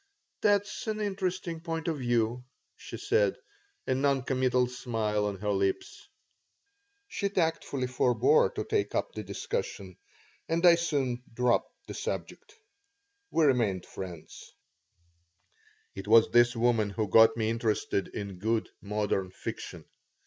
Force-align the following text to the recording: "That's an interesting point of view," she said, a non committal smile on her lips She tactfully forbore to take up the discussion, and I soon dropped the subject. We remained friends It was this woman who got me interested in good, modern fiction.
"That's 0.41 0.87
an 0.87 0.99
interesting 0.99 1.59
point 1.59 1.87
of 1.87 1.99
view," 1.99 2.43
she 2.75 2.97
said, 2.97 3.37
a 3.85 3.93
non 3.93 4.23
committal 4.23 4.65
smile 4.65 5.27
on 5.27 5.37
her 5.41 5.51
lips 5.51 6.07
She 7.07 7.29
tactfully 7.29 7.85
forbore 7.85 8.49
to 8.55 8.63
take 8.63 8.95
up 8.95 9.13
the 9.13 9.21
discussion, 9.21 9.97
and 10.49 10.65
I 10.65 10.73
soon 10.73 11.21
dropped 11.31 11.85
the 11.85 11.93
subject. 11.93 12.55
We 13.29 13.45
remained 13.45 13.85
friends 13.85 14.51
It 15.93 16.07
was 16.07 16.31
this 16.31 16.55
woman 16.55 16.89
who 16.89 17.07
got 17.07 17.37
me 17.37 17.51
interested 17.51 18.07
in 18.07 18.39
good, 18.39 18.69
modern 18.81 19.29
fiction. 19.29 19.85